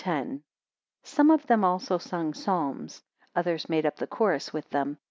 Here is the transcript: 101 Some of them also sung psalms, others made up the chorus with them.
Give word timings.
101 0.03 0.41
Some 1.03 1.29
of 1.29 1.45
them 1.45 1.63
also 1.63 1.99
sung 1.99 2.33
psalms, 2.33 3.03
others 3.35 3.69
made 3.69 3.85
up 3.85 3.97
the 3.97 4.07
chorus 4.07 4.51
with 4.51 4.67
them. 4.71 4.97